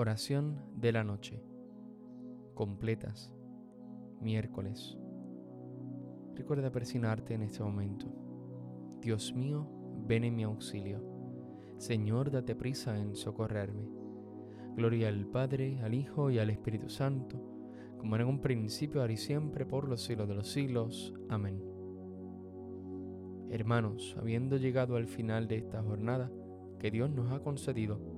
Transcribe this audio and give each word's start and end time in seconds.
Oración 0.00 0.62
de 0.76 0.92
la 0.92 1.02
noche. 1.02 1.42
Completas. 2.54 3.32
Miércoles. 4.20 4.96
Recuerda 6.36 6.70
persignarte 6.70 7.34
en 7.34 7.42
este 7.42 7.64
momento. 7.64 8.06
Dios 9.00 9.34
mío, 9.34 9.68
ven 10.06 10.22
en 10.22 10.36
mi 10.36 10.44
auxilio. 10.44 11.02
Señor, 11.78 12.30
date 12.30 12.54
prisa 12.54 12.96
en 12.96 13.16
socorrerme. 13.16 13.88
Gloria 14.76 15.08
al 15.08 15.26
Padre, 15.26 15.80
al 15.80 15.94
Hijo 15.94 16.30
y 16.30 16.38
al 16.38 16.50
Espíritu 16.50 16.88
Santo, 16.88 17.42
como 17.98 18.14
era 18.14 18.22
en 18.22 18.30
un 18.30 18.40
principio, 18.40 19.00
ahora 19.00 19.14
y 19.14 19.16
siempre, 19.16 19.66
por 19.66 19.88
los 19.88 20.04
siglos 20.04 20.28
de 20.28 20.34
los 20.36 20.46
siglos. 20.46 21.12
Amén. 21.28 21.60
Hermanos, 23.50 24.14
habiendo 24.16 24.58
llegado 24.58 24.94
al 24.94 25.08
final 25.08 25.48
de 25.48 25.56
esta 25.56 25.82
jornada 25.82 26.30
que 26.78 26.92
Dios 26.92 27.10
nos 27.10 27.32
ha 27.32 27.40
concedido, 27.40 28.17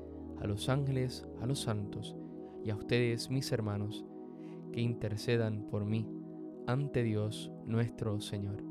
a 0.41 0.47
los 0.47 0.69
ángeles, 0.69 1.25
a 1.39 1.45
los 1.45 1.59
santos 1.59 2.15
y 2.63 2.71
a 2.71 2.75
ustedes, 2.75 3.29
mis 3.29 3.51
hermanos, 3.51 4.05
que 4.71 4.81
intercedan 4.81 5.67
por 5.69 5.85
mí 5.85 6.07
ante 6.67 7.03
Dios 7.03 7.51
nuestro 7.65 8.19
Señor. 8.21 8.63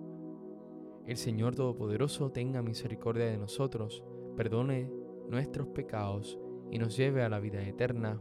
El 1.07 1.17
Señor 1.17 1.55
Todopoderoso 1.55 2.31
tenga 2.31 2.63
misericordia 2.63 3.27
de 3.27 3.39
nosotros, 3.39 4.05
perdone 4.37 4.91
nuestros 5.29 5.69
pecados 5.69 6.39
y 6.71 6.79
nos 6.79 6.97
lleve 6.97 7.23
a 7.23 7.29
la 7.29 7.41
vida 7.41 7.63
eterna. 7.63 8.21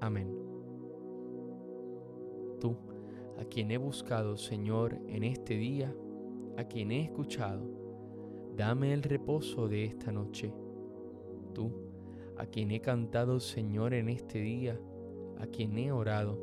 Amén. 0.00 0.34
Tú, 2.60 2.76
a 3.38 3.44
quien 3.44 3.70
he 3.70 3.78
buscado, 3.78 4.36
Señor, 4.36 4.98
en 5.08 5.24
este 5.24 5.56
día, 5.56 5.94
a 6.56 6.64
quien 6.64 6.92
he 6.92 7.02
escuchado, 7.02 7.66
dame 8.56 8.92
el 8.92 9.02
reposo 9.02 9.68
de 9.68 9.84
esta 9.84 10.12
noche. 10.12 10.52
Tú, 11.52 11.72
a 12.36 12.46
quien 12.46 12.70
he 12.70 12.80
cantado, 12.80 13.40
Señor, 13.40 13.94
en 13.94 14.08
este 14.08 14.40
día, 14.40 14.80
a 15.38 15.46
quien 15.46 15.78
he 15.78 15.92
orado, 15.92 16.38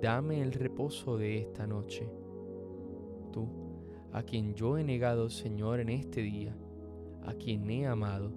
dame 0.00 0.42
el 0.42 0.52
reposo 0.52 1.16
de 1.16 1.38
esta 1.38 1.66
noche. 1.66 2.08
Tú, 3.32 3.48
a 4.12 4.22
quien 4.22 4.54
yo 4.54 4.78
he 4.78 4.84
negado, 4.84 5.30
Señor, 5.30 5.80
en 5.80 5.88
este 5.88 6.22
día, 6.22 6.56
a 7.24 7.34
quien 7.34 7.70
he 7.70 7.86
amado, 7.86 8.32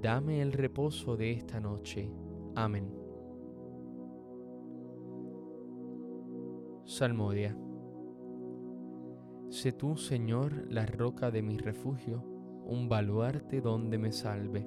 dame 0.00 0.42
el 0.42 0.52
reposo 0.52 1.16
de 1.16 1.32
esta 1.32 1.60
noche. 1.60 2.10
Amén. 2.54 2.90
Salmodia. 6.84 7.56
Sé 9.50 9.72
tú, 9.72 9.96
Señor, 9.96 10.70
la 10.70 10.86
roca 10.86 11.30
de 11.30 11.42
mi 11.42 11.56
refugio, 11.56 12.22
un 12.64 12.88
baluarte 12.88 13.60
donde 13.60 13.98
me 13.98 14.12
salve. 14.12 14.66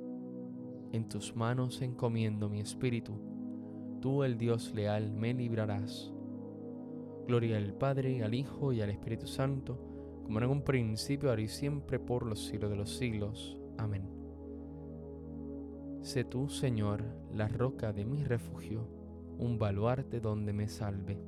en 0.91 1.07
tus 1.07 1.35
manos 1.35 1.81
encomiendo 1.81 2.49
mi 2.49 2.59
espíritu, 2.59 3.13
tú 4.01 4.23
el 4.23 4.37
Dios 4.37 4.73
leal 4.73 5.11
me 5.11 5.33
librarás. 5.33 6.11
Gloria 7.27 7.57
al 7.57 7.73
Padre, 7.73 8.23
al 8.23 8.33
Hijo 8.33 8.73
y 8.73 8.81
al 8.81 8.89
Espíritu 8.89 9.27
Santo, 9.27 9.77
como 10.23 10.39
en 10.39 10.49
un 10.49 10.63
principio, 10.63 11.29
ahora 11.29 11.41
y 11.41 11.47
siempre, 11.47 11.99
por 11.99 12.25
los 12.25 12.45
siglos 12.45 12.69
de 12.69 12.75
los 12.75 12.97
siglos. 12.97 13.57
Amén. 13.77 14.03
Sé 16.01 16.23
tú, 16.23 16.49
Señor, 16.49 17.03
la 17.31 17.47
roca 17.47 17.93
de 17.93 18.05
mi 18.05 18.23
refugio, 18.23 18.87
un 19.37 19.59
baluarte 19.59 20.19
donde 20.19 20.51
me 20.51 20.67
salve. 20.67 21.23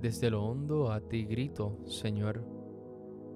Desde 0.00 0.30
lo 0.30 0.44
hondo 0.44 0.90
a 0.90 1.00
ti 1.00 1.24
grito, 1.24 1.78
Señor, 1.84 2.42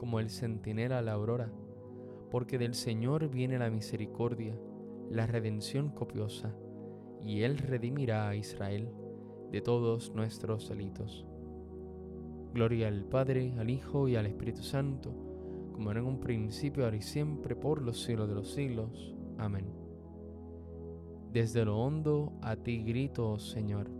como 0.00 0.18
el 0.18 0.30
centinela 0.30 1.00
a 1.00 1.02
la 1.02 1.12
aurora, 1.12 1.52
porque 2.30 2.56
del 2.56 2.72
Señor 2.72 3.28
viene 3.28 3.58
la 3.58 3.68
misericordia, 3.68 4.58
la 5.10 5.26
redención 5.26 5.90
copiosa, 5.90 6.56
y 7.22 7.42
Él 7.42 7.58
redimirá 7.58 8.26
a 8.26 8.34
Israel 8.34 8.88
de 9.52 9.60
todos 9.60 10.14
nuestros 10.14 10.70
delitos. 10.70 11.26
Gloria 12.54 12.88
al 12.88 13.04
Padre, 13.04 13.52
al 13.58 13.68
Hijo 13.68 14.08
y 14.08 14.16
al 14.16 14.24
Espíritu 14.24 14.62
Santo, 14.62 15.12
como 15.74 15.90
era 15.90 16.00
en 16.00 16.06
un 16.06 16.18
principio, 16.18 16.84
ahora 16.84 16.96
y 16.96 17.02
siempre, 17.02 17.54
por 17.54 17.82
los 17.82 18.02
siglos 18.02 18.26
de 18.26 18.36
los 18.36 18.54
siglos. 18.54 19.14
Amén. 19.36 19.66
Desde 21.30 21.66
lo 21.66 21.78
hondo 21.78 22.32
a 22.40 22.56
ti 22.56 22.82
grito, 22.84 23.38
Señor. 23.38 23.99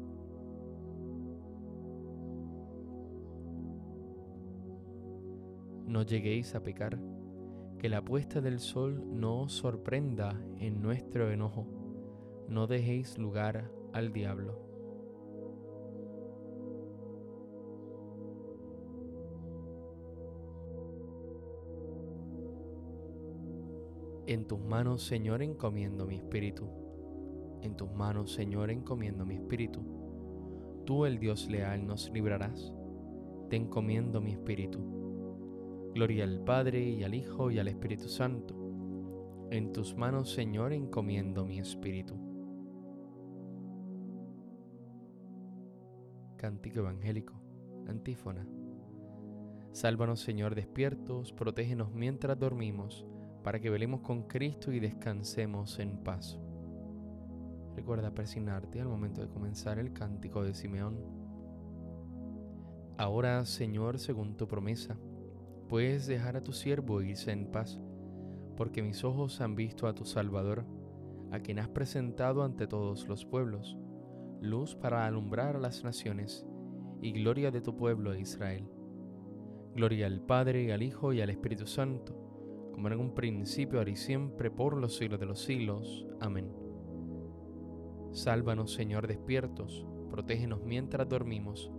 No 5.90 6.02
lleguéis 6.02 6.54
a 6.54 6.62
pecar, 6.62 7.00
que 7.80 7.88
la 7.88 8.04
puesta 8.04 8.40
del 8.40 8.60
sol 8.60 9.02
no 9.10 9.42
os 9.42 9.52
sorprenda 9.52 10.40
en 10.58 10.80
nuestro 10.80 11.32
enojo, 11.32 11.66
no 12.48 12.68
dejéis 12.68 13.18
lugar 13.18 13.72
al 13.92 14.12
diablo. 14.12 14.70
En 24.28 24.46
tus 24.46 24.60
manos, 24.60 25.02
Señor, 25.02 25.42
encomiendo 25.42 26.06
mi 26.06 26.14
espíritu. 26.14 26.68
En 27.62 27.74
tus 27.74 27.90
manos, 27.90 28.32
Señor, 28.32 28.70
encomiendo 28.70 29.26
mi 29.26 29.34
espíritu. 29.34 29.80
Tú, 30.86 31.04
el 31.04 31.18
Dios 31.18 31.50
leal, 31.50 31.84
nos 31.84 32.10
librarás. 32.10 32.72
Te 33.48 33.56
encomiendo 33.56 34.20
mi 34.20 34.30
espíritu. 34.30 34.99
Gloria 35.94 36.22
al 36.22 36.38
Padre 36.44 36.88
y 36.88 37.02
al 37.02 37.14
Hijo 37.14 37.50
y 37.50 37.58
al 37.58 37.66
Espíritu 37.66 38.08
Santo. 38.08 38.54
En 39.50 39.72
tus 39.72 39.96
manos, 39.96 40.32
Señor, 40.32 40.72
encomiendo 40.72 41.44
mi 41.44 41.58
espíritu. 41.58 42.14
Cántico 46.36 46.78
Evangélico, 46.78 47.34
antífona. 47.88 48.46
Sálvanos, 49.72 50.20
Señor, 50.20 50.54
despiertos, 50.54 51.32
protégenos 51.32 51.92
mientras 51.92 52.38
dormimos, 52.38 53.04
para 53.42 53.58
que 53.58 53.70
velemos 53.70 54.02
con 54.02 54.28
Cristo 54.28 54.72
y 54.72 54.78
descansemos 54.78 55.80
en 55.80 56.04
paz. 56.04 56.38
Recuerda 57.74 58.14
persignarte 58.14 58.80
al 58.80 58.88
momento 58.88 59.22
de 59.22 59.28
comenzar 59.28 59.80
el 59.80 59.92
cántico 59.92 60.44
de 60.44 60.54
Simeón. 60.54 60.98
Ahora, 62.96 63.44
Señor, 63.44 63.98
según 63.98 64.36
tu 64.36 64.46
promesa, 64.46 64.96
puedes 65.70 66.08
dejar 66.08 66.36
a 66.36 66.42
tu 66.42 66.52
siervo 66.52 67.00
irse 67.00 67.30
en 67.30 67.46
paz, 67.46 67.80
porque 68.56 68.82
mis 68.82 69.04
ojos 69.04 69.40
han 69.40 69.54
visto 69.54 69.86
a 69.86 69.94
tu 69.94 70.04
Salvador, 70.04 70.64
a 71.30 71.38
quien 71.38 71.60
has 71.60 71.68
presentado 71.68 72.42
ante 72.42 72.66
todos 72.66 73.06
los 73.06 73.24
pueblos, 73.24 73.78
luz 74.40 74.74
para 74.74 75.06
alumbrar 75.06 75.54
a 75.54 75.60
las 75.60 75.84
naciones 75.84 76.44
y 77.00 77.12
gloria 77.12 77.52
de 77.52 77.60
tu 77.60 77.76
pueblo 77.76 78.16
Israel. 78.16 78.68
Gloria 79.76 80.08
al 80.08 80.20
Padre, 80.20 80.72
al 80.72 80.82
Hijo 80.82 81.12
y 81.12 81.20
al 81.20 81.30
Espíritu 81.30 81.68
Santo, 81.68 82.16
como 82.72 82.88
en 82.88 82.98
un 82.98 83.14
principio, 83.14 83.78
ahora 83.78 83.92
y 83.92 83.96
siempre, 83.96 84.50
por 84.50 84.76
los 84.76 84.96
siglos 84.96 85.20
de 85.20 85.26
los 85.26 85.40
siglos. 85.40 86.04
Amén. 86.18 86.52
Sálvanos, 88.10 88.72
Señor, 88.72 89.06
despiertos, 89.06 89.86
protégenos 90.10 90.64
mientras 90.64 91.08
dormimos, 91.08 91.70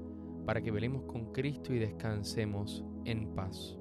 para 0.45 0.61
que 0.61 0.71
velemos 0.71 1.03
con 1.03 1.33
Cristo 1.33 1.73
y 1.73 1.79
descansemos 1.79 2.85
en 3.03 3.35
paz. 3.35 3.80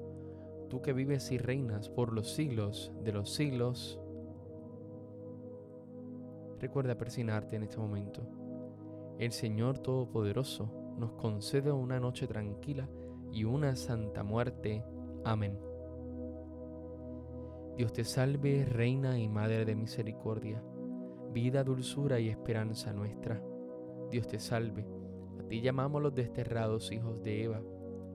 tú 0.71 0.81
que 0.81 0.93
vives 0.93 1.33
y 1.33 1.37
reinas 1.37 1.89
por 1.89 2.13
los 2.13 2.33
siglos 2.33 2.93
de 3.03 3.11
los 3.11 3.33
siglos, 3.33 3.99
recuerda 6.61 6.97
persinarte 6.97 7.57
en 7.57 7.63
este 7.63 7.77
momento. 7.77 8.21
El 9.19 9.33
Señor 9.33 9.79
Todopoderoso 9.79 10.95
nos 10.97 11.11
concede 11.11 11.73
una 11.73 11.99
noche 11.99 12.25
tranquila 12.25 12.87
y 13.33 13.43
una 13.43 13.75
santa 13.75 14.23
muerte. 14.23 14.85
Amén. 15.25 15.59
Dios 17.75 17.91
te 17.91 18.05
salve, 18.05 18.63
Reina 18.63 19.19
y 19.19 19.27
Madre 19.27 19.65
de 19.65 19.75
Misericordia, 19.75 20.63
vida, 21.33 21.65
dulzura 21.65 22.17
y 22.21 22.29
esperanza 22.29 22.93
nuestra. 22.93 23.43
Dios 24.09 24.25
te 24.25 24.39
salve, 24.39 24.87
a 25.37 25.43
ti 25.49 25.59
llamamos 25.59 26.01
los 26.01 26.15
desterrados 26.15 26.93
hijos 26.93 27.21
de 27.23 27.43
Eva 27.43 27.61